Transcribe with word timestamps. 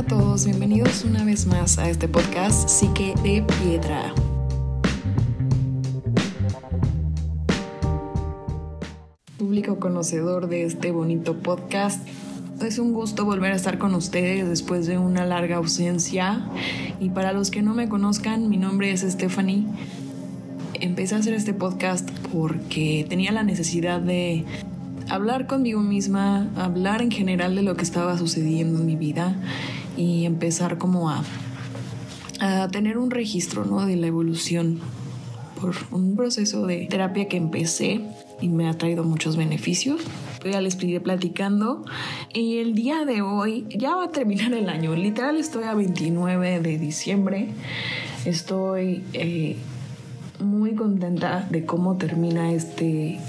Hola 0.00 0.16
a 0.16 0.18
todos, 0.18 0.46
bienvenidos 0.46 1.04
una 1.04 1.24
vez 1.24 1.46
más 1.46 1.78
a 1.78 1.90
este 1.90 2.08
podcast 2.08 2.70
Psique 2.70 3.12
de 3.22 3.42
Piedra. 3.42 4.14
Público 9.36 9.78
conocedor 9.78 10.48
de 10.48 10.64
este 10.64 10.90
bonito 10.90 11.36
podcast, 11.36 12.08
es 12.62 12.78
un 12.78 12.94
gusto 12.94 13.26
volver 13.26 13.52
a 13.52 13.56
estar 13.56 13.76
con 13.76 13.94
ustedes 13.94 14.48
después 14.48 14.86
de 14.86 14.96
una 14.96 15.26
larga 15.26 15.56
ausencia. 15.56 16.46
Y 16.98 17.10
para 17.10 17.34
los 17.34 17.50
que 17.50 17.60
no 17.60 17.74
me 17.74 17.90
conozcan, 17.90 18.48
mi 18.48 18.56
nombre 18.56 18.92
es 18.92 19.02
Stephanie. 19.02 19.66
Empecé 20.80 21.14
a 21.14 21.18
hacer 21.18 21.34
este 21.34 21.52
podcast 21.52 22.08
porque 22.32 23.04
tenía 23.06 23.32
la 23.32 23.42
necesidad 23.42 24.00
de 24.00 24.46
hablar 25.10 25.46
conmigo 25.46 25.82
misma, 25.82 26.48
hablar 26.56 27.02
en 27.02 27.10
general 27.10 27.54
de 27.54 27.62
lo 27.62 27.76
que 27.76 27.82
estaba 27.82 28.16
sucediendo 28.16 28.80
en 28.80 28.86
mi 28.86 28.96
vida 28.96 29.36
y 29.96 30.24
empezar 30.24 30.78
como 30.78 31.10
a, 31.10 31.22
a 32.40 32.68
tener 32.68 32.98
un 32.98 33.10
registro 33.10 33.64
¿no? 33.64 33.86
de 33.86 33.96
la 33.96 34.06
evolución 34.06 34.80
por 35.60 35.74
un 35.90 36.16
proceso 36.16 36.66
de 36.66 36.86
terapia 36.86 37.28
que 37.28 37.36
empecé 37.36 38.00
y 38.40 38.48
me 38.48 38.68
ha 38.68 38.74
traído 38.74 39.04
muchos 39.04 39.36
beneficios. 39.36 40.00
Ya 40.44 40.60
les 40.62 40.74
estoy 40.74 40.98
platicando 41.00 41.84
y 42.32 42.58
el 42.58 42.74
día 42.74 43.04
de 43.04 43.20
hoy 43.20 43.66
ya 43.68 43.94
va 43.94 44.04
a 44.04 44.10
terminar 44.10 44.54
el 44.54 44.70
año. 44.70 44.96
Literal 44.96 45.36
estoy 45.36 45.64
a 45.64 45.74
29 45.74 46.60
de 46.60 46.78
diciembre. 46.78 47.48
Estoy 48.24 49.04
eh, 49.12 49.56
muy 50.38 50.74
contenta 50.74 51.46
de 51.50 51.66
cómo 51.66 51.98
termina 51.98 52.52
este 52.52 53.20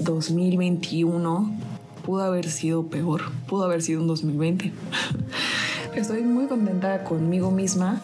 2021 0.00 1.70
pudo 2.00 2.22
haber 2.22 2.50
sido 2.50 2.86
peor, 2.86 3.30
pudo 3.46 3.64
haber 3.64 3.82
sido 3.82 4.00
un 4.00 4.08
2020. 4.08 4.72
Estoy 5.94 6.22
muy 6.22 6.46
contenta 6.46 7.02
conmigo 7.02 7.50
misma 7.50 8.00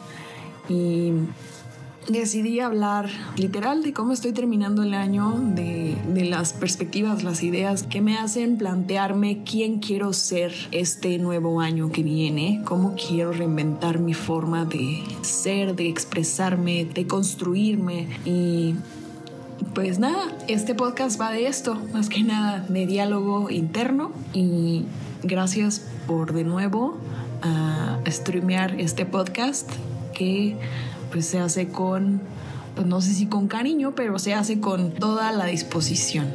y 0.68 1.12
decidí 2.08 2.60
hablar 2.60 3.08
literal 3.36 3.82
de 3.82 3.92
cómo 3.92 4.12
estoy 4.12 4.32
terminando 4.32 4.82
el 4.82 4.92
año, 4.94 5.34
de, 5.54 5.96
de, 6.12 6.24
las 6.24 6.52
perspectivas, 6.52 7.22
las 7.22 7.42
ideas 7.42 7.84
que 7.84 8.00
me 8.00 8.18
hacen 8.18 8.58
plantearme 8.58 9.44
quién 9.44 9.78
quiero 9.78 10.12
ser 10.12 10.52
este 10.72 11.18
nuevo 11.18 11.60
año 11.60 11.90
que 11.92 12.02
viene, 12.02 12.62
cómo 12.64 12.94
quiero 12.96 13.32
reinventar 13.32 14.00
mi 14.00 14.14
forma 14.14 14.64
de 14.64 15.02
ser, 15.22 15.76
de 15.76 15.88
expresarme, 15.88 16.84
de 16.84 17.06
construirme. 17.06 18.08
Y 18.24 18.74
pues 19.74 19.98
nada, 19.98 20.36
este 20.48 20.74
podcast 20.74 21.20
va 21.20 21.30
de 21.30 21.46
esto, 21.46 21.76
más 21.92 22.08
que 22.08 22.22
nada 22.22 22.64
de 22.68 22.86
diálogo 22.86 23.48
interno. 23.50 24.10
Y 24.32 24.84
gracias 25.22 25.82
por 26.06 26.32
de 26.32 26.44
nuevo 26.44 26.96
a 27.42 27.98
streamear 28.06 28.80
este 28.80 29.06
podcast 29.06 29.70
que 30.14 30.56
pues 31.10 31.26
se 31.26 31.38
hace 31.38 31.68
con, 31.68 32.20
pues 32.74 32.86
no 32.86 33.00
sé 33.00 33.12
si 33.12 33.26
con 33.26 33.48
cariño, 33.48 33.94
pero 33.94 34.18
se 34.18 34.34
hace 34.34 34.60
con 34.60 34.92
toda 34.92 35.32
la 35.32 35.46
disposición. 35.46 36.28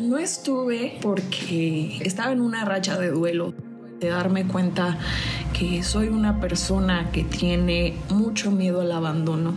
No 0.00 0.18
estuve 0.18 0.98
porque 1.02 1.98
estaba 2.00 2.32
en 2.32 2.40
una 2.40 2.64
racha 2.64 2.98
de 2.98 3.10
duelo, 3.10 3.54
de 4.00 4.08
darme 4.08 4.46
cuenta 4.46 4.98
que 5.52 5.82
soy 5.82 6.08
una 6.08 6.40
persona 6.40 7.10
que 7.12 7.24
tiene 7.24 7.94
mucho 8.08 8.50
miedo 8.50 8.80
al 8.80 8.92
abandono 8.92 9.54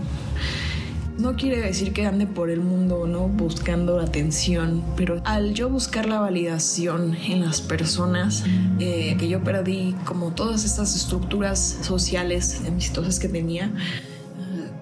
no 1.18 1.36
quiere 1.36 1.62
decir 1.62 1.94
que 1.94 2.06
ande 2.06 2.28
por 2.28 2.50
el 2.50 2.60
mundo, 2.60 3.08
¿no? 3.08 3.28
Buscando 3.28 4.00
atención, 4.00 4.84
pero 4.98 5.22
al 5.24 5.54
yo 5.54 5.70
buscar 5.70 6.08
la 6.08 6.20
validación 6.20 7.16
en 7.16 7.42
las 7.42 7.62
personas, 7.62 8.44
eh, 8.80 9.16
que 9.18 9.28
yo 9.28 9.44
perdí 9.44 9.96
como 10.06 10.32
todas 10.32 10.66
estas 10.66 10.96
estructuras 10.96 11.80
sociales 11.82 12.62
amistosas 12.68 13.20
que 13.20 13.30
tenía, 13.30 13.72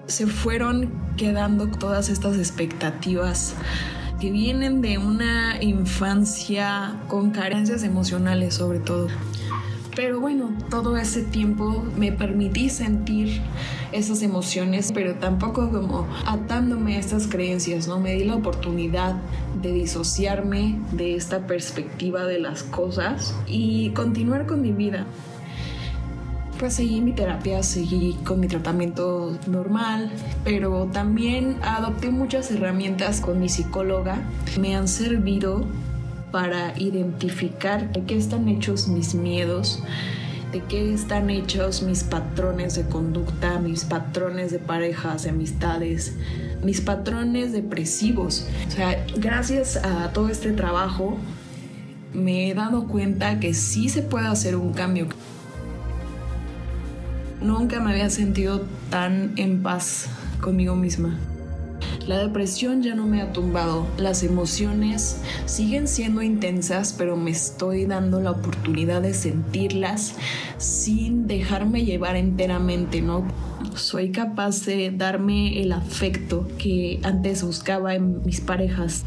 se 0.06 0.26
fueron 0.26 0.92
quedando 1.16 1.68
todas 1.68 2.08
estas 2.08 2.36
expectativas 2.36 3.54
que 4.20 4.30
vienen 4.30 4.80
de 4.80 4.98
una 4.98 5.62
infancia 5.62 6.96
con 7.08 7.30
carencias 7.30 7.82
emocionales 7.82 8.54
sobre 8.54 8.80
todo. 8.80 9.08
Pero 9.96 10.18
bueno, 10.18 10.52
todo 10.70 10.96
ese 10.96 11.22
tiempo 11.22 11.84
me 11.96 12.10
permití 12.10 12.68
sentir 12.68 13.40
esas 13.92 14.22
emociones, 14.22 14.90
pero 14.92 15.14
tampoco 15.14 15.70
como 15.70 16.08
atándome 16.26 16.96
a 16.96 16.98
estas 16.98 17.28
creencias, 17.28 17.86
¿no? 17.86 18.00
Me 18.00 18.14
di 18.14 18.24
la 18.24 18.34
oportunidad 18.34 19.14
de 19.62 19.72
disociarme 19.72 20.80
de 20.92 21.14
esta 21.14 21.46
perspectiva 21.46 22.24
de 22.24 22.40
las 22.40 22.64
cosas 22.64 23.36
y 23.46 23.90
continuar 23.90 24.46
con 24.46 24.62
mi 24.62 24.72
vida. 24.72 25.06
Pues 26.58 26.74
seguí 26.74 27.00
mi 27.00 27.12
terapia, 27.12 27.62
seguí 27.62 28.14
con 28.24 28.40
mi 28.40 28.48
tratamiento 28.48 29.36
normal, 29.46 30.10
pero 30.44 30.88
también 30.92 31.56
adopté 31.62 32.10
muchas 32.10 32.50
herramientas 32.50 33.20
con 33.20 33.38
mi 33.40 33.48
psicóloga. 33.48 34.18
Me 34.60 34.74
han 34.74 34.88
servido 34.88 35.66
para 36.34 36.76
identificar 36.76 37.92
de 37.92 38.02
qué 38.02 38.16
están 38.16 38.48
hechos 38.48 38.88
mis 38.88 39.14
miedos, 39.14 39.80
de 40.50 40.64
qué 40.64 40.92
están 40.92 41.30
hechos 41.30 41.82
mis 41.82 42.02
patrones 42.02 42.74
de 42.74 42.82
conducta, 42.82 43.60
mis 43.60 43.84
patrones 43.84 44.50
de 44.50 44.58
parejas, 44.58 45.22
de 45.22 45.30
amistades, 45.30 46.16
mis 46.60 46.80
patrones 46.80 47.52
depresivos. 47.52 48.48
O 48.66 48.70
sea, 48.72 49.06
gracias 49.16 49.76
a 49.76 50.12
todo 50.12 50.28
este 50.28 50.50
trabajo 50.50 51.18
me 52.12 52.50
he 52.50 52.54
dado 52.54 52.88
cuenta 52.88 53.38
que 53.38 53.54
sí 53.54 53.88
se 53.88 54.02
puede 54.02 54.26
hacer 54.26 54.56
un 54.56 54.72
cambio. 54.72 55.06
Nunca 57.40 57.78
me 57.78 57.92
había 57.92 58.10
sentido 58.10 58.64
tan 58.90 59.34
en 59.36 59.62
paz 59.62 60.08
conmigo 60.40 60.74
misma. 60.74 61.16
La 62.06 62.18
depresión 62.18 62.82
ya 62.82 62.94
no 62.94 63.06
me 63.06 63.22
ha 63.22 63.32
tumbado, 63.32 63.86
las 63.96 64.22
emociones 64.22 65.22
siguen 65.46 65.88
siendo 65.88 66.20
intensas, 66.20 66.92
pero 66.92 67.16
me 67.16 67.30
estoy 67.30 67.86
dando 67.86 68.20
la 68.20 68.32
oportunidad 68.32 69.00
de 69.00 69.14
sentirlas 69.14 70.14
sin 70.58 71.26
dejarme 71.26 71.84
llevar 71.86 72.16
enteramente, 72.16 73.00
¿no? 73.00 73.26
Soy 73.74 74.12
capaz 74.12 74.66
de 74.66 74.90
darme 74.90 75.62
el 75.62 75.72
afecto 75.72 76.46
que 76.58 77.00
antes 77.02 77.42
buscaba 77.42 77.94
en 77.94 78.22
mis 78.24 78.42
parejas 78.42 79.04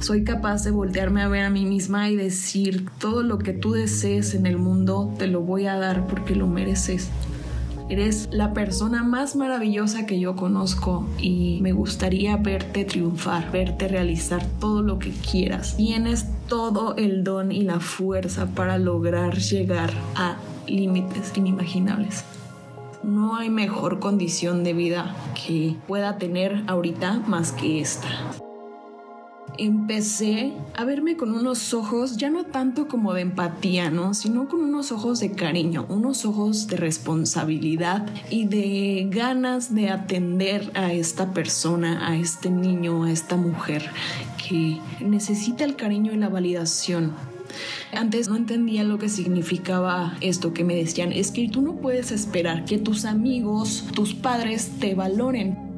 soy 0.00 0.24
capaz 0.24 0.64
de 0.64 0.70
voltearme 0.70 1.20
a 1.20 1.28
ver 1.28 1.44
a 1.44 1.50
mí 1.50 1.66
misma 1.66 2.08
y 2.08 2.16
decir 2.16 2.88
todo 2.98 3.22
lo 3.22 3.36
que 3.38 3.52
tú 3.52 3.72
desees 3.72 4.34
en 4.34 4.46
el 4.46 4.56
mundo 4.56 5.14
te 5.18 5.26
lo 5.26 5.42
voy 5.42 5.66
a 5.66 5.76
dar 5.76 6.06
porque 6.06 6.34
lo 6.34 6.46
mereces. 6.46 7.10
Eres 7.90 8.28
la 8.30 8.54
persona 8.54 9.02
más 9.02 9.34
maravillosa 9.34 10.06
que 10.06 10.20
yo 10.20 10.36
conozco 10.36 11.08
y 11.18 11.58
me 11.60 11.72
gustaría 11.72 12.36
verte 12.36 12.84
triunfar, 12.84 13.50
verte 13.50 13.88
realizar 13.88 14.46
todo 14.60 14.80
lo 14.80 15.00
que 15.00 15.10
quieras. 15.10 15.76
Tienes 15.76 16.26
todo 16.46 16.94
el 16.94 17.24
don 17.24 17.50
y 17.50 17.62
la 17.62 17.80
fuerza 17.80 18.46
para 18.46 18.78
lograr 18.78 19.38
llegar 19.38 19.90
a 20.14 20.36
límites 20.68 21.32
inimaginables. 21.34 22.24
No 23.02 23.34
hay 23.34 23.50
mejor 23.50 23.98
condición 23.98 24.62
de 24.62 24.72
vida 24.72 25.16
que 25.44 25.74
pueda 25.88 26.16
tener 26.16 26.62
ahorita 26.68 27.24
más 27.26 27.50
que 27.50 27.80
esta 27.80 28.06
empecé 29.60 30.52
a 30.74 30.84
verme 30.84 31.16
con 31.16 31.32
unos 31.32 31.74
ojos, 31.74 32.16
ya 32.16 32.30
no 32.30 32.44
tanto 32.44 32.88
como 32.88 33.12
de 33.12 33.22
empatía, 33.22 33.90
¿no? 33.90 34.14
Sino 34.14 34.48
con 34.48 34.60
unos 34.60 34.90
ojos 34.90 35.20
de 35.20 35.32
cariño, 35.32 35.86
unos 35.88 36.24
ojos 36.24 36.66
de 36.66 36.76
responsabilidad 36.76 38.06
y 38.30 38.46
de 38.46 39.06
ganas 39.10 39.74
de 39.74 39.90
atender 39.90 40.70
a 40.74 40.92
esta 40.92 41.32
persona, 41.32 42.08
a 42.08 42.16
este 42.16 42.50
niño, 42.50 43.04
a 43.04 43.12
esta 43.12 43.36
mujer 43.36 43.90
que 44.48 44.78
necesita 45.00 45.64
el 45.64 45.76
cariño 45.76 46.12
y 46.12 46.16
la 46.16 46.28
validación. 46.28 47.12
Antes 47.92 48.28
no 48.28 48.36
entendía 48.36 48.84
lo 48.84 48.98
que 48.98 49.08
significaba 49.08 50.16
esto 50.20 50.54
que 50.54 50.64
me 50.64 50.76
decían, 50.76 51.12
es 51.12 51.32
que 51.32 51.48
tú 51.48 51.60
no 51.60 51.74
puedes 51.74 52.12
esperar 52.12 52.64
que 52.64 52.78
tus 52.78 53.04
amigos, 53.04 53.84
tus 53.94 54.14
padres 54.14 54.70
te 54.78 54.94
valoren 54.94 55.69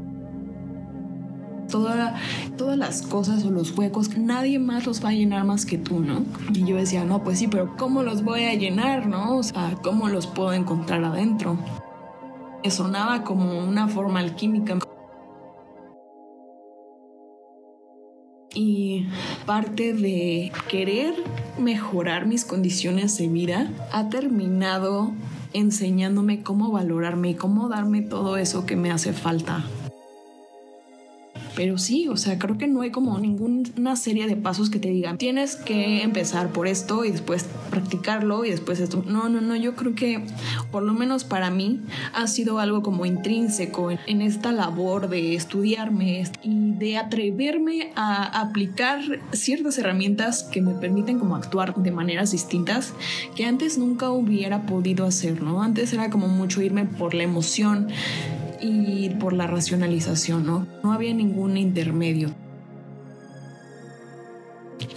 todas 1.72 2.78
las 2.78 3.02
cosas 3.02 3.44
o 3.44 3.50
los 3.50 3.76
huecos, 3.76 4.16
nadie 4.16 4.58
más 4.58 4.86
los 4.86 5.04
va 5.04 5.08
a 5.08 5.12
llenar 5.12 5.44
más 5.44 5.66
que 5.66 5.78
tú, 5.78 5.98
¿no? 5.98 6.24
Y 6.52 6.64
yo 6.64 6.76
decía, 6.76 7.04
no, 7.04 7.24
pues 7.24 7.38
sí, 7.38 7.48
pero 7.48 7.76
¿cómo 7.76 8.02
los 8.02 8.22
voy 8.22 8.44
a 8.44 8.54
llenar, 8.54 9.06
no? 9.06 9.38
O 9.38 9.42
sea, 9.42 9.74
¿cómo 9.82 10.08
los 10.08 10.26
puedo 10.26 10.52
encontrar 10.52 11.02
adentro? 11.02 11.58
Me 12.62 12.70
sonaba 12.70 13.24
como 13.24 13.58
una 13.58 13.88
forma 13.88 14.20
alquímica. 14.20 14.78
Y 18.54 19.06
parte 19.46 19.94
de 19.94 20.52
querer 20.69 21.14
mejorar 21.58 22.26
mis 22.26 22.44
condiciones 22.44 23.16
de 23.16 23.28
vida 23.28 23.72
ha 23.90 24.10
terminado 24.10 25.12
enseñándome 25.54 26.42
cómo 26.42 26.70
valorarme 26.70 27.30
y 27.30 27.34
cómo 27.34 27.69
darme 27.69 28.02
todo 28.02 28.36
eso 28.36 28.66
que 28.66 28.76
me 28.76 28.90
hace 28.90 29.12
falta 29.12 29.64
Pero 31.54 31.78
sí, 31.78 32.08
o 32.08 32.16
sea, 32.16 32.38
creo 32.38 32.56
que 32.56 32.66
no 32.66 32.81
hay 32.81 32.90
como 32.90 33.19
ninguna 33.19 33.96
serie 33.96 34.26
de 34.26 34.37
pasos 34.37 34.70
que 34.70 34.78
te 34.78 34.88
digan, 34.88 35.19
tienes 35.19 35.56
que 35.56 36.02
empezar 36.02 36.50
por 36.50 36.66
esto 36.66 37.04
y 37.04 37.10
después 37.10 37.46
practicarlo 37.70 38.44
y 38.44 38.50
después 38.50 38.81
esto. 38.81 39.04
No, 39.06 39.28
no, 39.28 39.40
no, 39.40 39.56
yo 39.56 39.76
creo 39.76 39.94
que 39.94 40.25
por 40.70 40.82
lo 40.82 40.94
menos 40.94 41.25
para 41.25 41.50
mí 41.50 41.81
ha 42.14 42.26
sido 42.26 42.58
algo 42.58 42.82
como 42.82 43.06
intrínseco 43.06 43.90
en 43.90 44.22
esta 44.22 44.52
labor 44.52 45.08
de 45.08 45.34
estudiarme 45.34 46.25
y 46.43 46.72
de 46.72 46.96
atreverme 46.96 47.93
a 47.96 48.40
aplicar 48.40 49.00
ciertas 49.32 49.78
herramientas 49.78 50.44
que 50.44 50.62
me 50.62 50.75
permiten 50.75 51.19
como 51.19 51.37
actuar 51.37 51.75
de 51.75 51.90
maneras 51.90 52.32
distintas 52.32 52.94
que 53.37 53.44
antes 53.44 53.78
nunca 53.78 54.10
hubiera 54.10 54.66
podido 54.66 55.06
hacer, 55.06 55.43
¿no? 55.43 55.62
Antes 55.62 55.93
era 55.93 56.10
como 56.10 56.28
mucho 56.28 56.62
irme 56.62 56.84
por 56.84 57.14
la 57.14 57.22
emoción 57.22 57.88
y 58.62 59.10
por 59.18 59.32
la 59.32 59.46
racionalización, 59.46 60.46
¿no? 60.46 60.66
No 60.82 60.92
había 60.92 61.12
ningún 61.12 61.56
intermedio. 61.56 62.30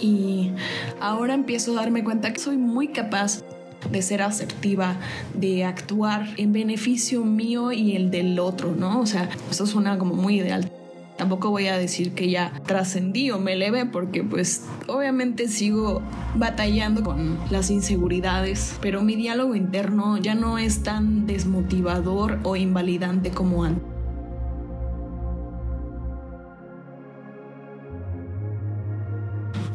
Y 0.00 0.52
ahora 1.00 1.34
empiezo 1.34 1.72
a 1.72 1.82
darme 1.82 2.04
cuenta 2.04 2.32
que 2.32 2.38
soy 2.38 2.56
muy 2.56 2.88
capaz 2.88 3.42
de 3.90 4.02
ser 4.02 4.22
asertiva, 4.22 4.96
de 5.34 5.64
actuar 5.64 6.28
en 6.36 6.52
beneficio 6.52 7.24
mío 7.24 7.72
y 7.72 7.96
el 7.96 8.10
del 8.10 8.38
otro, 8.38 8.74
¿no? 8.74 9.00
O 9.00 9.06
sea, 9.06 9.28
eso 9.50 9.66
suena 9.66 9.98
como 9.98 10.14
muy 10.14 10.40
ideal. 10.40 10.70
Tampoco 11.16 11.50
voy 11.50 11.66
a 11.68 11.78
decir 11.78 12.12
que 12.12 12.28
ya 12.28 12.52
trascendí 12.66 13.30
o 13.30 13.38
me 13.38 13.54
elevé 13.54 13.86
porque 13.86 14.22
pues 14.22 14.66
obviamente 14.86 15.48
sigo 15.48 16.02
batallando 16.34 17.02
con 17.02 17.38
las 17.50 17.70
inseguridades, 17.70 18.76
pero 18.82 19.02
mi 19.02 19.16
diálogo 19.16 19.54
interno 19.54 20.18
ya 20.18 20.34
no 20.34 20.58
es 20.58 20.82
tan 20.82 21.26
desmotivador 21.26 22.38
o 22.42 22.56
invalidante 22.56 23.30
como 23.30 23.64
antes. 23.64 23.96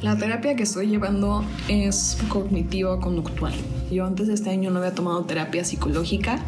La 0.01 0.17
terapia 0.17 0.55
que 0.55 0.63
estoy 0.63 0.88
llevando 0.88 1.43
es 1.67 2.17
cognitivo-conductual. 2.27 3.53
Yo 3.91 4.05
antes 4.05 4.27
de 4.27 4.33
este 4.33 4.49
año 4.49 4.71
no 4.71 4.79
había 4.79 4.95
tomado 4.95 5.23
terapia 5.25 5.63
psicológica 5.63 6.39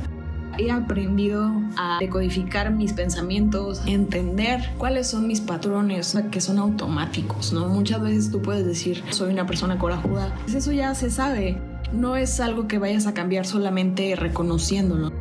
he 0.57 0.71
aprendido 0.71 1.51
a 1.77 1.97
decodificar 1.99 2.71
mis 2.71 2.93
pensamientos, 2.93 3.81
entender 3.85 4.69
cuáles 4.77 5.07
son 5.07 5.27
mis 5.27 5.41
patrones 5.41 6.17
que 6.31 6.41
son 6.41 6.59
automáticos, 6.59 7.53
¿no? 7.53 7.67
Muchas 7.67 8.01
veces 8.01 8.31
tú 8.31 8.41
puedes 8.41 8.65
decir, 8.65 9.03
soy 9.09 9.31
una 9.31 9.45
persona 9.45 9.77
corajuda, 9.77 10.35
pues 10.43 10.55
eso 10.55 10.71
ya 10.71 10.93
se 10.95 11.09
sabe, 11.09 11.59
no 11.91 12.15
es 12.15 12.39
algo 12.39 12.67
que 12.67 12.79
vayas 12.79 13.07
a 13.07 13.13
cambiar 13.13 13.45
solamente 13.45 14.15
reconociéndolo. 14.15 15.11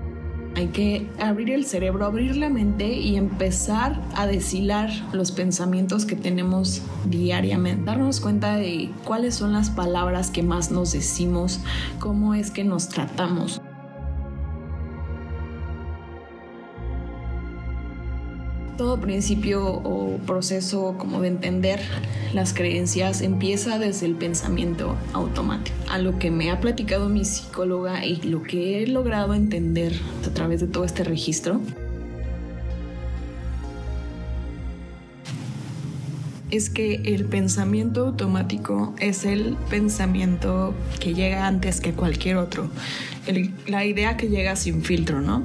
Hay 0.55 0.69
que 0.69 1.09
abrir 1.19 1.51
el 1.51 1.65
cerebro, 1.65 2.05
abrir 2.05 2.37
la 2.37 2.51
mente 2.51 2.93
y 2.93 3.17
empezar 3.17 4.03
a 4.15 4.27
deshilar 4.27 4.91
los 5.13 5.33
pensamientos 5.33 6.05
que 6.05 6.15
tenemos 6.15 6.83
diariamente. 7.07 7.85
Darnos 7.87 8.21
cuenta 8.21 8.57
de 8.57 8.91
cuáles 9.05 9.35
son 9.35 9.55
las 9.55 9.71
palabras 9.71 10.31
que 10.31 10.43
más 10.43 10.71
nos 10.71 10.93
decimos, 10.93 11.61
cómo 11.99 12.35
es 12.35 12.51
que 12.51 12.65
nos 12.65 12.89
tratamos. 12.89 13.63
Todo 18.77 19.01
principio 19.01 19.65
o 19.65 20.19
proceso 20.27 20.97
como 20.99 21.21
de 21.21 21.29
entender 21.29 21.81
las 22.33 22.55
creencias 22.55 23.21
empieza 23.21 23.79
desde 23.79 24.07
el 24.07 24.15
pensamiento 24.15 24.97
automático. 25.13 25.77
A 25.91 25.99
lo 25.99 26.19
que 26.19 26.31
me 26.31 26.51
ha 26.51 26.61
platicado 26.61 27.09
mi 27.09 27.25
psicóloga 27.25 28.05
y 28.05 28.17
lo 28.23 28.43
que 28.43 28.83
he 28.83 28.87
logrado 28.87 29.35
entender 29.35 29.93
a 30.27 30.35
través 30.35 30.61
de 30.61 30.67
todo 30.67 30.85
este 30.85 31.05
registro 31.05 31.61
es 36.51 36.69
que 36.69 36.97
el 37.07 37.25
pensamiento 37.25 38.07
automático 38.07 38.95
es 39.01 39.25
el 39.25 39.57
pensamiento 39.71 40.75
que 41.01 41.15
llega 41.15 41.47
antes 41.47 41.81
que 41.81 41.93
cualquier 41.93 42.37
otro. 42.37 42.69
la 43.67 43.85
idea 43.87 44.17
que 44.17 44.29
llega 44.29 44.55
sin 44.57 44.83
filtro, 44.83 45.23
¿no? 45.23 45.45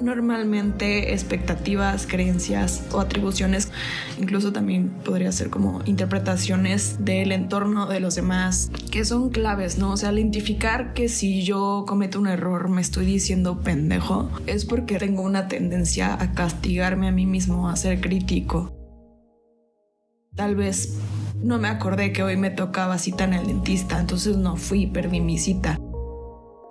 Normalmente 0.00 1.12
expectativas, 1.12 2.06
creencias 2.06 2.84
o 2.92 3.00
atribuciones, 3.00 3.70
incluso 4.18 4.52
también 4.52 4.90
podría 5.04 5.32
ser 5.32 5.50
como 5.50 5.82
interpretaciones 5.84 7.04
del 7.04 7.32
entorno 7.32 7.86
de 7.86 8.00
los 8.00 8.14
demás, 8.14 8.70
que 8.90 9.04
son 9.04 9.30
claves, 9.30 9.78
¿no? 9.78 9.92
O 9.92 9.96
sea, 9.96 10.12
identificar 10.12 10.92
que 10.94 11.08
si 11.08 11.42
yo 11.42 11.84
cometo 11.86 12.18
un 12.18 12.28
error 12.28 12.68
me 12.68 12.80
estoy 12.80 13.06
diciendo 13.06 13.60
pendejo, 13.60 14.30
es 14.46 14.64
porque 14.64 14.98
tengo 14.98 15.22
una 15.22 15.48
tendencia 15.48 16.14
a 16.20 16.32
castigarme 16.32 17.08
a 17.08 17.12
mí 17.12 17.26
mismo, 17.26 17.68
a 17.68 17.76
ser 17.76 18.00
crítico. 18.00 18.74
Tal 20.34 20.54
vez 20.54 20.98
no 21.42 21.58
me 21.58 21.68
acordé 21.68 22.12
que 22.12 22.22
hoy 22.22 22.36
me 22.36 22.50
tocaba 22.50 22.98
cita 22.98 23.24
en 23.24 23.34
el 23.34 23.46
dentista, 23.46 23.98
entonces 23.98 24.36
no 24.36 24.56
fui, 24.56 24.86
perdí 24.86 25.20
mi 25.20 25.38
cita 25.38 25.78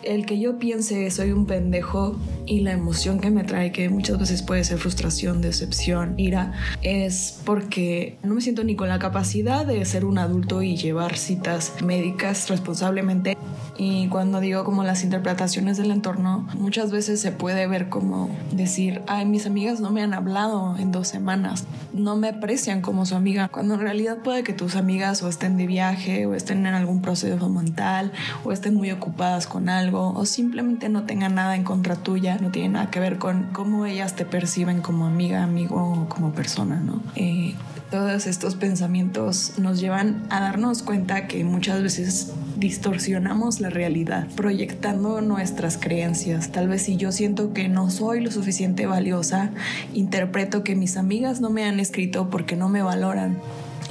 el 0.08 0.26
que 0.26 0.40
yo 0.40 0.58
piense 0.58 1.10
soy 1.12 1.32
un 1.32 1.46
pendejo 1.46 2.16
y 2.46 2.62
la 2.62 2.72
emoción 2.72 3.20
que 3.20 3.30
me 3.30 3.44
trae, 3.44 3.72
que 3.72 3.90
muchas 3.90 4.18
veces 4.18 4.42
puede 4.42 4.64
ser 4.64 4.78
frustración, 4.78 5.42
decepción, 5.42 6.18
ira, 6.18 6.54
es 6.82 7.40
porque 7.46 8.18
no 8.24 8.36
me 8.36 8.42
siento 8.42 8.64
ni 8.64 8.76
con 8.76 8.88
la 8.88 9.00
capacidad 9.00 9.66
de 9.66 9.84
ser 9.86 10.06
un 10.06 10.18
adulto 10.18 10.62
y 10.62 10.78
llevar 10.78 11.18
citas 11.18 11.74
médicas 11.84 12.50
responsablemente. 12.50 13.38
Y 13.80 14.08
cuando 14.08 14.40
digo 14.40 14.64
como 14.64 14.84
las 14.84 15.04
interpretaciones 15.04 15.78
del 15.78 15.92
entorno, 15.92 16.48
muchas 16.56 16.90
veces 16.90 17.22
se 17.22 17.32
puede 17.32 17.68
ver 17.68 17.90
como 17.90 18.30
decir, 18.52 19.04
ay, 19.08 19.26
mis 19.26 19.46
amigas 19.46 19.82
no 19.82 19.92
me 19.92 20.02
han 20.02 20.16
hablado 20.16 20.76
en 20.80 20.92
dos 20.92 21.08
semanas, 21.08 21.66
no 21.94 22.16
me 22.16 22.30
aprecian 22.30 22.82
como 22.82 23.06
su 23.06 23.14
amiga, 23.14 23.50
cuando 23.50 23.76
en 23.76 23.82
realidad 23.82 24.18
puede 24.24 24.44
que 24.44 24.54
tus 24.54 24.76
amigas 24.76 25.22
o 25.22 25.28
estén 25.28 25.58
de 25.58 25.68
viaje 25.68 26.26
o 26.26 26.34
estén 26.34 26.66
en 26.66 26.74
algún 26.74 27.02
proceso 27.02 27.50
mental 27.50 28.14
o 28.44 28.52
estén 28.52 28.74
muy 28.74 28.90
ocupadas 28.90 29.46
con 29.46 29.70
algo 29.70 29.97
o 30.02 30.26
simplemente 30.26 30.90
no 30.90 31.04
tenga 31.04 31.30
nada 31.30 31.56
en 31.56 31.64
contra 31.64 31.96
tuya, 31.96 32.38
no 32.42 32.52
tiene 32.52 32.70
nada 32.70 32.90
que 32.90 33.00
ver 33.00 33.18
con 33.18 33.48
cómo 33.54 33.86
ellas 33.86 34.16
te 34.16 34.26
perciben 34.26 34.82
como 34.82 35.06
amiga, 35.06 35.44
amigo 35.44 35.76
o 35.76 36.10
como 36.10 36.32
persona, 36.32 36.78
¿no? 36.78 37.02
Eh, 37.16 37.56
todos 37.90 38.28
estos 38.28 38.56
pensamientos 38.56 39.54
nos 39.58 39.80
llevan 39.80 40.26
a 40.30 40.42
darnos 40.42 40.84
cuenta 40.84 41.28
que 41.28 41.44
muchas 41.44 41.82
veces 41.82 42.34
distorsionamos 42.58 43.62
la 43.62 43.70
realidad, 43.70 44.28
proyectando 44.36 45.22
nuestras 45.22 45.78
creencias. 45.78 46.52
Tal 46.52 46.68
vez 46.68 46.82
si 46.82 46.98
yo 46.98 47.12
siento 47.12 47.54
que 47.54 47.70
no 47.70 47.90
soy 47.90 48.22
lo 48.22 48.32
suficiente 48.32 48.88
valiosa, 48.88 49.52
interpreto 49.94 50.64
que 50.64 50.76
mis 50.76 50.98
amigas 50.98 51.40
no 51.40 51.50
me 51.50 51.64
han 51.64 51.80
escrito 51.80 52.30
porque 52.30 52.56
no 52.56 52.68
me 52.68 52.82
valoran 52.82 53.38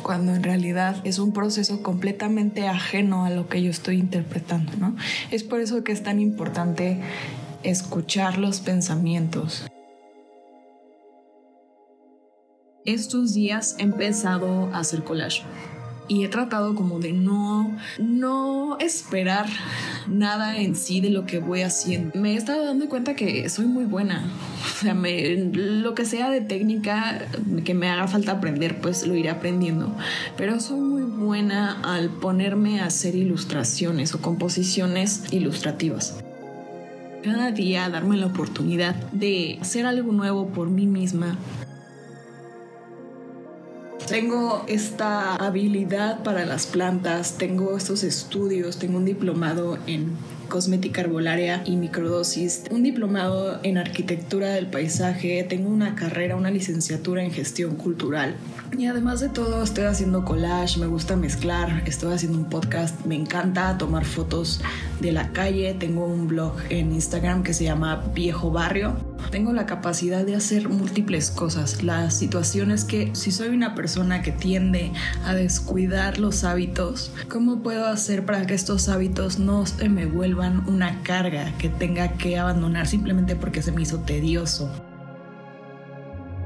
cuando 0.06 0.36
en 0.36 0.44
realidad 0.44 0.94
es 1.02 1.18
un 1.18 1.32
proceso 1.32 1.82
completamente 1.82 2.68
ajeno 2.68 3.24
a 3.24 3.30
lo 3.30 3.48
que 3.48 3.60
yo 3.60 3.72
estoy 3.72 3.98
interpretando, 3.98 4.70
¿no? 4.78 4.94
Es 5.32 5.42
por 5.42 5.60
eso 5.60 5.82
que 5.82 5.90
es 5.90 6.04
tan 6.04 6.20
importante 6.20 7.00
escuchar 7.64 8.38
los 8.38 8.60
pensamientos. 8.60 9.66
Estos 12.84 13.34
días 13.34 13.74
he 13.80 13.82
empezado 13.82 14.72
a 14.72 14.78
hacer 14.78 15.02
collage 15.02 15.42
y 16.08 16.24
he 16.24 16.28
tratado 16.28 16.74
como 16.74 17.00
de 17.00 17.12
no, 17.12 17.76
no 17.98 18.78
esperar 18.78 19.46
nada 20.06 20.58
en 20.58 20.76
sí 20.76 21.00
de 21.00 21.10
lo 21.10 21.26
que 21.26 21.38
voy 21.38 21.62
haciendo. 21.62 22.18
Me 22.18 22.32
he 22.32 22.36
estado 22.36 22.64
dando 22.64 22.88
cuenta 22.88 23.14
que 23.14 23.48
soy 23.48 23.66
muy 23.66 23.84
buena. 23.84 24.24
O 24.64 24.78
sea, 24.80 24.94
lo 24.94 25.94
que 25.94 26.04
sea 26.04 26.30
de 26.30 26.40
técnica 26.40 27.26
que 27.64 27.74
me 27.74 27.88
haga 27.88 28.08
falta 28.08 28.32
aprender, 28.32 28.80
pues 28.80 29.06
lo 29.06 29.14
iré 29.14 29.30
aprendiendo. 29.30 29.96
Pero 30.36 30.60
soy 30.60 30.80
muy 30.80 31.02
buena 31.02 31.80
al 31.82 32.10
ponerme 32.10 32.80
a 32.80 32.86
hacer 32.86 33.14
ilustraciones 33.14 34.14
o 34.14 34.20
composiciones 34.20 35.32
ilustrativas 35.32 36.22
cada 37.26 37.50
día 37.50 37.88
darme 37.88 38.16
la 38.16 38.26
oportunidad 38.26 38.94
de 39.10 39.58
hacer 39.60 39.84
algo 39.84 40.12
nuevo 40.12 40.46
por 40.46 40.70
mí 40.70 40.86
misma, 40.86 41.36
tengo 44.06 44.64
esta 44.68 45.34
habilidad 45.34 46.22
para 46.22 46.46
las 46.46 46.66
plantas, 46.66 47.38
tengo 47.38 47.76
estos 47.76 48.04
estudios, 48.04 48.78
tengo 48.78 48.98
un 48.98 49.04
diplomado 49.04 49.78
en 49.86 50.16
cosmética 50.48 51.00
arbolaria 51.00 51.62
y 51.66 51.76
microdosis, 51.76 52.64
un 52.70 52.84
diplomado 52.84 53.58
en 53.64 53.78
arquitectura 53.78 54.50
del 54.50 54.68
paisaje, 54.68 55.42
tengo 55.48 55.70
una 55.70 55.96
carrera, 55.96 56.36
una 56.36 56.50
licenciatura 56.50 57.24
en 57.24 57.32
gestión 57.32 57.74
cultural. 57.74 58.36
Y 58.78 58.86
además 58.86 59.20
de 59.20 59.28
todo, 59.28 59.62
estoy 59.62 59.84
haciendo 59.84 60.24
collage, 60.24 60.78
me 60.78 60.86
gusta 60.86 61.16
mezclar, 61.16 61.82
estoy 61.86 62.14
haciendo 62.14 62.38
un 62.38 62.48
podcast, 62.48 63.04
me 63.06 63.16
encanta 63.16 63.76
tomar 63.76 64.04
fotos 64.04 64.60
de 65.00 65.10
la 65.10 65.32
calle, 65.32 65.74
tengo 65.74 66.06
un 66.06 66.28
blog 66.28 66.54
en 66.70 66.92
Instagram 66.92 67.42
que 67.42 67.52
se 67.52 67.64
llama 67.64 68.04
Viejo 68.14 68.52
Barrio 68.52 69.15
tengo 69.36 69.52
la 69.52 69.66
capacidad 69.66 70.24
de 70.24 70.34
hacer 70.34 70.70
múltiples 70.70 71.30
cosas. 71.30 71.82
La 71.82 72.10
situación 72.10 72.70
es 72.70 72.84
que 72.84 73.14
si 73.14 73.30
soy 73.30 73.48
una 73.48 73.74
persona 73.74 74.22
que 74.22 74.32
tiende 74.32 74.92
a 75.26 75.34
descuidar 75.34 76.18
los 76.18 76.42
hábitos, 76.42 77.12
¿cómo 77.28 77.62
puedo 77.62 77.84
hacer 77.84 78.24
para 78.24 78.46
que 78.46 78.54
estos 78.54 78.88
hábitos 78.88 79.38
no 79.38 79.66
se 79.66 79.90
me 79.90 80.06
vuelvan 80.06 80.66
una 80.66 81.02
carga 81.02 81.52
que 81.58 81.68
tenga 81.68 82.14
que 82.14 82.38
abandonar 82.38 82.86
simplemente 82.86 83.36
porque 83.36 83.60
se 83.60 83.72
me 83.72 83.82
hizo 83.82 83.98
tedioso? 83.98 84.85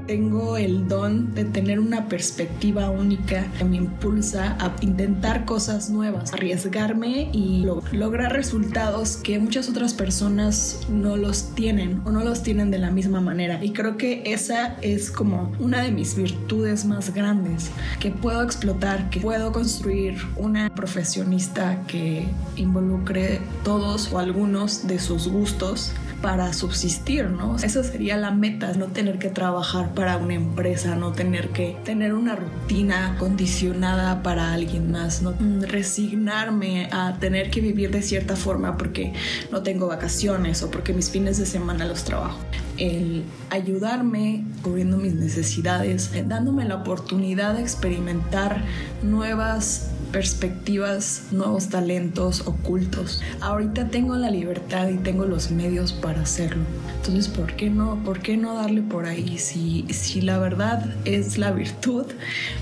Tengo 0.07 0.57
el 0.57 0.87
don 0.87 1.33
de 1.33 1.45
tener 1.45 1.79
una 1.79 2.07
perspectiva 2.07 2.89
única 2.89 3.47
que 3.57 3.63
me 3.63 3.77
impulsa 3.77 4.57
a 4.59 4.75
intentar 4.81 5.45
cosas 5.45 5.89
nuevas, 5.89 6.33
arriesgarme 6.33 7.29
y 7.31 7.65
lograr 7.91 8.33
resultados 8.33 9.17
que 9.17 9.39
muchas 9.39 9.69
otras 9.69 9.93
personas 9.93 10.81
no 10.89 11.17
los 11.17 11.55
tienen 11.55 12.01
o 12.05 12.11
no 12.11 12.23
los 12.23 12.43
tienen 12.43 12.71
de 12.71 12.79
la 12.79 12.91
misma 12.91 13.21
manera. 13.21 13.63
Y 13.63 13.71
creo 13.73 13.97
que 13.97 14.23
esa 14.25 14.77
es 14.81 15.11
como 15.11 15.51
una 15.59 15.81
de 15.81 15.91
mis 15.91 16.15
virtudes 16.15 16.85
más 16.85 17.13
grandes, 17.13 17.71
que 17.99 18.11
puedo 18.11 18.43
explotar, 18.43 19.09
que 19.09 19.19
puedo 19.19 19.51
construir 19.51 20.15
una 20.35 20.73
profesionista 20.73 21.83
que 21.87 22.27
involucre 22.55 23.39
todos 23.63 24.11
o 24.11 24.19
algunos 24.19 24.87
de 24.87 24.99
sus 24.99 25.27
gustos 25.27 25.93
para 26.21 26.53
subsistir, 26.53 27.29
¿no? 27.29 27.55
Esa 27.57 27.83
sería 27.83 28.17
la 28.17 28.31
meta, 28.31 28.73
no 28.73 28.87
tener 28.87 29.17
que 29.19 29.29
trabajar 29.29 29.93
para 29.93 30.17
una 30.17 30.35
empresa, 30.35 30.95
no 30.95 31.11
tener 31.11 31.49
que 31.49 31.77
tener 31.83 32.13
una 32.13 32.35
rutina 32.35 33.15
condicionada 33.17 34.21
para 34.23 34.53
alguien 34.53 34.91
más, 34.91 35.21
no 35.21 35.33
resignarme 35.61 36.89
a 36.91 37.17
tener 37.19 37.49
que 37.49 37.61
vivir 37.61 37.91
de 37.91 38.01
cierta 38.01 38.35
forma 38.35 38.77
porque 38.77 39.13
no 39.51 39.63
tengo 39.63 39.87
vacaciones 39.87 40.61
o 40.63 40.71
porque 40.71 40.93
mis 40.93 41.09
fines 41.09 41.37
de 41.37 41.45
semana 41.45 41.85
los 41.85 42.03
trabajo. 42.03 42.39
El 42.77 43.23
ayudarme 43.49 44.45
cubriendo 44.61 44.97
mis 44.97 45.13
necesidades, 45.13 46.11
dándome 46.27 46.65
la 46.65 46.75
oportunidad 46.75 47.55
de 47.55 47.61
experimentar 47.61 48.63
nuevas 49.03 49.91
perspectivas, 50.11 51.23
nuevos 51.31 51.69
talentos 51.69 52.47
ocultos. 52.47 53.21
Ahorita 53.39 53.87
tengo 53.87 54.15
la 54.15 54.29
libertad 54.29 54.89
y 54.89 54.97
tengo 54.97 55.25
los 55.25 55.51
medios 55.51 55.93
para 55.93 56.21
hacerlo. 56.21 56.63
Entonces, 56.97 57.27
¿por 57.27 57.55
qué 57.55 57.69
no? 57.69 58.03
¿Por 58.03 58.19
qué 58.19 58.37
no 58.37 58.55
darle 58.55 58.81
por 58.81 59.05
ahí? 59.05 59.37
Si, 59.37 59.85
si 59.89 60.21
la 60.21 60.37
verdad 60.37 60.93
es 61.05 61.37
la 61.37 61.51
virtud, 61.51 62.05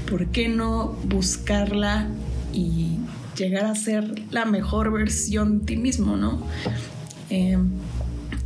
¿por 0.10 0.28
qué 0.28 0.48
no 0.48 0.96
buscarla 1.06 2.08
y 2.54 2.98
llegar 3.36 3.66
a 3.66 3.76
ser 3.76 4.24
la 4.32 4.46
mejor 4.46 4.92
versión 4.92 5.60
de 5.60 5.66
ti 5.66 5.78
mismo, 5.78 6.18
no? 6.18 6.42
Eh, 7.30 7.58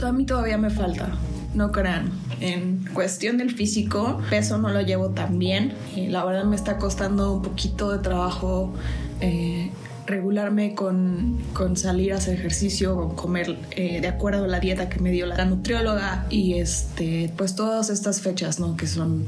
a 0.03 0.11
mí 0.11 0.25
todavía 0.25 0.57
me 0.57 0.69
falta, 0.69 1.09
no 1.53 1.71
crean. 1.71 2.11
En 2.39 2.85
cuestión 2.93 3.37
del 3.37 3.51
físico, 3.51 4.21
peso 4.29 4.57
no 4.57 4.69
lo 4.69 4.81
llevo 4.81 5.09
tan 5.09 5.39
bien. 5.39 5.73
Y 5.95 6.07
la 6.07 6.25
verdad 6.25 6.43
me 6.45 6.55
está 6.55 6.77
costando 6.77 7.33
un 7.33 7.41
poquito 7.41 7.91
de 7.91 7.99
trabajo 7.99 8.73
eh, 9.21 9.71
regularme 10.05 10.75
con, 10.75 11.37
con, 11.53 11.77
salir 11.77 12.13
a 12.13 12.17
hacer 12.17 12.37
ejercicio, 12.37 12.95
con 12.95 13.15
comer 13.15 13.57
eh, 13.71 14.01
de 14.01 14.07
acuerdo 14.07 14.45
a 14.45 14.47
la 14.47 14.59
dieta 14.59 14.89
que 14.89 14.99
me 14.99 15.11
dio 15.11 15.25
la 15.25 15.45
nutrióloga 15.45 16.25
y 16.29 16.55
este, 16.55 17.31
pues 17.37 17.55
todas 17.55 17.89
estas 17.89 18.21
fechas, 18.21 18.59
¿no? 18.59 18.75
Que 18.75 18.87
son 18.87 19.23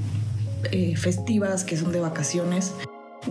eh, 0.72 0.96
festivas, 0.98 1.64
que 1.64 1.78
son 1.78 1.92
de 1.92 2.00
vacaciones. 2.00 2.74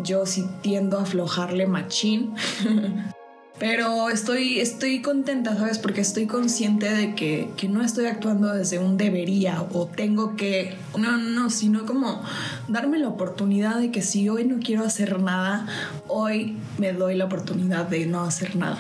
Yo 0.03 0.27
sí 0.27 0.45
tiendo 0.63 0.99
a 0.99 1.03
aflojarle 1.03 1.67
machín. 1.67 2.35
Pero 3.59 4.11
estoy, 4.11 4.59
estoy 4.59 5.01
contenta, 5.01 5.57
¿sabes? 5.57 5.79
Porque 5.79 6.01
estoy 6.01 6.27
consciente 6.27 6.91
de 6.93 7.15
que, 7.15 7.51
que, 7.57 7.69
no 7.69 7.83
estoy 7.83 8.07
actuando 8.07 8.53
desde 8.53 8.81
un 8.81 8.97
debería 8.97 9.65
o 9.73 9.87
tengo 9.87 10.35
que... 10.35 10.77
No, 10.99 11.17
no, 11.19 11.51
sino 11.51 11.87
como 11.87 12.21
darme 12.67 12.99
la 12.99 13.09
oportunidad 13.09 13.79
de 13.79 13.93
que 13.93 14.03
si 14.03 14.29
hoy 14.29 14.45
no 14.45 14.57
quiero 14.59 14.85
hacer 14.85 15.21
nada, 15.23 15.67
hoy 16.09 16.57
me 16.79 16.93
doy 16.93 17.15
la 17.15 17.27
oportunidad 17.27 17.87
de 17.87 18.07
no 18.07 18.25
hacer 18.25 18.57
nada. 18.57 18.79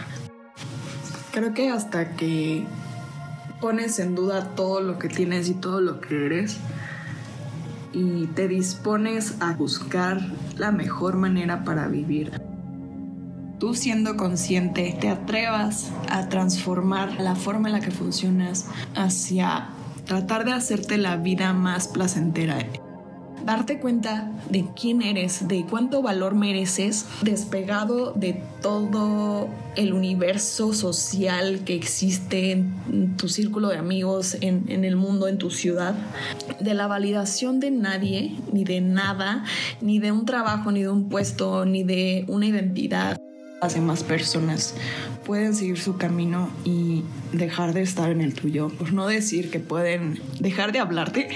Creo 1.31 1.54
que 1.54 1.71
hasta 1.71 2.16
que 2.16 2.66
pones 3.61 4.00
en 4.00 4.16
duda 4.16 4.54
todo 4.57 4.81
lo 4.81 4.99
que 4.99 5.09
tienes 5.09 5.49
y 5.49 5.54
todo 5.54 5.81
lo 5.81 6.00
que 6.00 6.26
eres 6.26 6.57
y 7.93 8.26
te 8.26 8.49
dispones 8.49 9.37
a 9.38 9.52
buscar 9.54 10.21
la 10.57 10.73
mejor 10.73 11.16
manera 11.16 11.62
para 11.62 11.87
vivir 11.87 12.33
siendo 13.73 14.16
consciente 14.16 14.94
te 15.00 15.09
atrevas 15.09 15.90
a 16.11 16.28
transformar 16.28 17.18
la 17.21 17.35
forma 17.35 17.68
en 17.68 17.75
la 17.75 17.80
que 17.80 17.90
funcionas 17.90 18.66
hacia 18.94 19.71
tratar 20.04 20.44
de 20.44 20.52
hacerte 20.52 20.99
la 20.99 21.16
vida 21.16 21.54
más 21.54 21.88
placentera. 21.88 22.59
Darte 23.44 23.78
cuenta 23.78 24.30
de 24.49 24.66
quién 24.75 25.02
eres, 25.02 25.49
de 25.49 25.66
cuánto 25.68 26.00
valor 26.00 26.35
mereces, 26.35 27.06
despegado 27.21 28.12
de 28.12 28.42
todo 28.62 29.49
el 29.76 29.92
universo 29.92 30.73
social 30.73 31.61
que 31.64 31.75
existe 31.75 32.52
en 32.52 33.16
tu 33.18 33.28
círculo 33.28 33.68
de 33.68 33.76
amigos, 33.76 34.38
en, 34.40 34.64
en 34.68 34.85
el 34.85 34.97
mundo, 34.97 35.28
en 35.28 35.37
tu 35.37 35.50
ciudad, 35.50 35.94
de 36.59 36.73
la 36.73 36.87
validación 36.87 37.61
de 37.61 37.71
nadie, 37.71 38.35
ni 38.50 38.64
de 38.64 38.80
nada, 38.80 39.44
ni 39.83 39.99
de 39.99 40.11
un 40.11 40.25
trabajo, 40.25 40.73
ni 40.73 40.80
de 40.80 40.88
un 40.88 41.11
puesto, 41.11 41.66
ni 41.66 41.85
de 41.85 42.25
una 42.28 42.47
identidad 42.47 43.18
las 43.64 43.75
demás 43.75 44.04
personas 44.04 44.75
pueden 45.25 45.54
seguir 45.54 45.80
su 45.80 45.97
camino 45.97 46.50
y 46.64 47.02
dejar 47.33 47.73
de 47.73 47.80
estar 47.80 48.11
en 48.11 48.21
el 48.21 48.35
tuyo. 48.35 48.68
Por 48.68 48.92
no 48.92 49.06
decir 49.06 49.50
que 49.50 49.59
pueden 49.59 50.21
dejar 50.38 50.73
de 50.73 50.80
hablarte. 50.80 51.28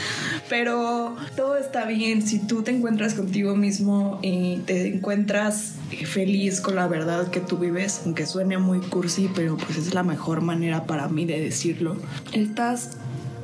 Pero 0.48 1.14
todo 1.36 1.56
está 1.56 1.86
bien 1.86 2.22
si 2.26 2.40
tú 2.40 2.62
te 2.62 2.72
encuentras 2.72 3.14
contigo 3.14 3.54
mismo 3.54 4.18
y 4.20 4.56
te 4.66 4.96
encuentras 4.96 5.74
feliz 6.06 6.60
con 6.60 6.74
la 6.74 6.88
verdad 6.88 7.30
que 7.30 7.38
tú 7.38 7.56
vives, 7.56 8.02
aunque 8.04 8.26
suene 8.26 8.58
muy 8.58 8.80
cursi, 8.80 9.28
pero 9.34 9.56
pues 9.56 9.76
es 9.76 9.92
la 9.92 10.04
mejor 10.04 10.42
manera 10.42 10.84
para 10.84 11.08
mí 11.08 11.24
de 11.24 11.40
decirlo. 11.40 11.96
Estás 12.32 12.96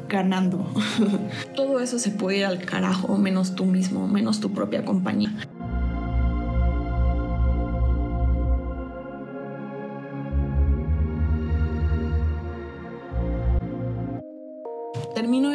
ganando. 0.08 0.72
todo 1.56 1.80
eso 1.80 1.98
se 1.98 2.10
puede 2.10 2.38
ir 2.38 2.44
al 2.44 2.64
carajo, 2.64 3.16
menos 3.18 3.54
tú 3.54 3.64
mismo, 3.64 4.06
menos 4.06 4.40
tu 4.40 4.52
propia 4.52 4.84
compañía. 4.84 5.32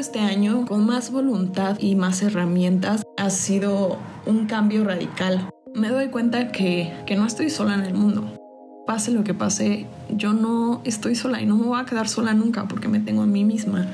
Este 0.07 0.19
año 0.21 0.65
con 0.65 0.85
más 0.85 1.11
voluntad 1.11 1.77
y 1.81 1.95
más 1.95 2.21
herramientas. 2.21 3.03
Ha 3.17 3.29
sido 3.29 3.97
un 4.25 4.45
cambio 4.45 4.85
radical. 4.85 5.49
Me 5.75 5.89
doy 5.89 6.07
cuenta 6.07 6.53
que, 6.53 6.93
que 7.05 7.17
no 7.17 7.25
estoy 7.25 7.49
sola 7.49 7.73
en 7.73 7.81
el 7.81 7.93
mundo. 7.93 8.23
Pase 8.87 9.11
lo 9.11 9.25
que 9.25 9.33
pase, 9.33 9.85
yo 10.09 10.31
no 10.31 10.79
estoy 10.85 11.15
sola 11.15 11.41
y 11.41 11.45
no 11.45 11.57
me 11.57 11.65
voy 11.65 11.81
a 11.81 11.83
quedar 11.83 12.07
sola 12.07 12.33
nunca 12.33 12.69
porque 12.69 12.87
me 12.87 13.01
tengo 13.01 13.23
a 13.23 13.25
mí 13.25 13.43
misma. 13.43 13.85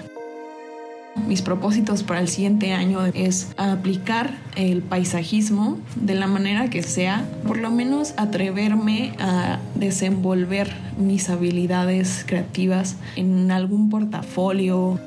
Mis 1.27 1.41
propósitos 1.41 2.03
para 2.03 2.19
el 2.19 2.27
siguiente 2.27 2.73
año 2.73 3.03
es 3.07 3.51
aplicar 3.57 4.37
el 4.55 4.83
paisajismo 4.83 5.79
de 5.95 6.13
la 6.13 6.27
manera 6.27 6.69
que 6.69 6.83
sea, 6.83 7.27
por 7.47 7.57
lo 7.57 7.71
menos 7.71 8.13
atreverme 8.17 9.15
a 9.19 9.57
desenvolver 9.73 10.71
mis 10.95 11.31
habilidades 11.31 12.23
creativas 12.27 12.97
en 13.15 13.51
algún 13.51 13.89
portafolio, 13.89 14.99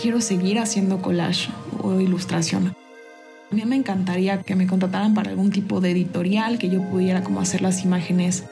quiero 0.00 0.20
seguir 0.20 0.58
haciendo 0.58 1.00
collage 1.00 1.50
o 1.82 2.00
ilustración. 2.00 2.74
A 3.50 3.54
mí 3.54 3.62
me 3.64 3.76
encantaría 3.76 4.42
que 4.42 4.56
me 4.56 4.66
contrataran 4.66 5.14
para 5.14 5.30
algún 5.30 5.50
tipo 5.50 5.80
de 5.80 5.92
editorial, 5.92 6.58
que 6.58 6.68
yo 6.68 6.82
pudiera 6.82 7.22
como 7.22 7.40
hacer 7.40 7.62
las 7.62 7.84
imágenes. 7.84 8.44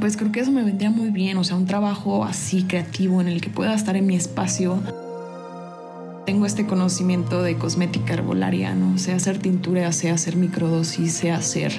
Pues 0.00 0.16
creo 0.16 0.32
que 0.32 0.40
eso 0.40 0.52
me 0.52 0.62
vendría 0.62 0.90
muy 0.90 1.10
bien, 1.10 1.36
o 1.36 1.44
sea, 1.44 1.56
un 1.56 1.66
trabajo 1.66 2.24
así 2.24 2.64
creativo 2.64 3.20
en 3.20 3.28
el 3.28 3.40
que 3.40 3.50
pueda 3.50 3.74
estar 3.74 3.96
en 3.96 4.06
mi 4.06 4.14
espacio. 4.14 4.78
Tengo 6.26 6.46
este 6.46 6.66
conocimiento 6.66 7.42
de 7.42 7.56
cosmética 7.56 8.14
herbolaria, 8.14 8.74
¿no? 8.74 8.98
Sé 8.98 9.12
hacer 9.12 9.38
tintura, 9.38 9.90
sé 9.92 10.10
hacer 10.10 10.36
microdosis, 10.36 11.12
sé 11.12 11.32
hacer 11.32 11.72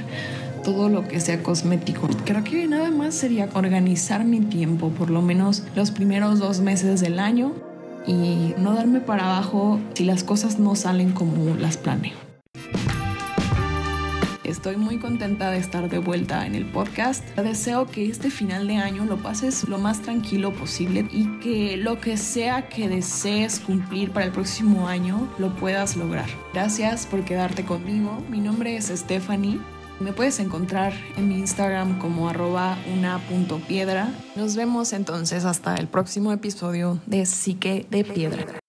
todo 0.63 0.89
lo 0.89 1.07
que 1.07 1.19
sea 1.19 1.41
cosmético. 1.41 2.07
Creo 2.25 2.43
que 2.43 2.67
nada 2.67 2.91
más 2.91 3.15
sería 3.15 3.49
organizar 3.53 4.25
mi 4.25 4.41
tiempo, 4.41 4.89
por 4.89 5.09
lo 5.09 5.21
menos 5.21 5.63
los 5.75 5.91
primeros 5.91 6.39
dos 6.39 6.59
meses 6.59 7.01
del 7.01 7.19
año, 7.19 7.53
y 8.07 8.53
no 8.57 8.73
darme 8.73 8.99
para 8.99 9.25
abajo 9.25 9.79
si 9.93 10.05
las 10.05 10.23
cosas 10.23 10.59
no 10.59 10.75
salen 10.75 11.11
como 11.11 11.55
las 11.55 11.77
planeo. 11.77 12.25
Estoy 14.43 14.77
muy 14.77 14.99
contenta 14.99 15.49
de 15.49 15.57
estar 15.57 15.89
de 15.89 15.97
vuelta 15.97 16.45
en 16.45 16.53
el 16.53 16.65
podcast. 16.65 17.23
Deseo 17.35 17.87
que 17.87 18.07
este 18.07 18.29
final 18.29 18.67
de 18.67 18.77
año 18.77 19.05
lo 19.05 19.17
pases 19.17 19.67
lo 19.67 19.79
más 19.79 20.01
tranquilo 20.01 20.53
posible 20.53 21.07
y 21.11 21.25
que 21.39 21.77
lo 21.77 21.99
que 21.99 22.15
sea 22.15 22.69
que 22.69 22.87
desees 22.87 23.59
cumplir 23.59 24.11
para 24.11 24.27
el 24.27 24.31
próximo 24.31 24.87
año 24.87 25.27
lo 25.39 25.53
puedas 25.55 25.97
lograr. 25.97 26.29
Gracias 26.53 27.07
por 27.07 27.25
quedarte 27.25 27.65
conmigo. 27.65 28.21
Mi 28.29 28.39
nombre 28.39 28.77
es 28.77 28.85
Stephanie 28.87 29.59
me 29.99 30.13
puedes 30.13 30.39
encontrar 30.39 30.93
en 31.17 31.27
mi 31.27 31.39
Instagram 31.39 31.99
como 31.99 32.29
arroba 32.29 32.77
una.piedra. 32.93 34.13
Nos 34.35 34.55
vemos 34.55 34.93
entonces 34.93 35.45
hasta 35.45 35.75
el 35.75 35.87
próximo 35.87 36.31
episodio 36.31 36.99
de 37.05 37.25
Psique 37.25 37.85
de 37.89 38.03
Piedra. 38.03 38.64